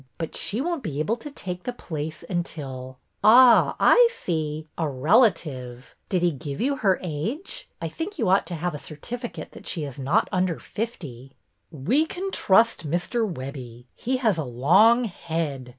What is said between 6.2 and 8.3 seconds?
he give you her age? I think you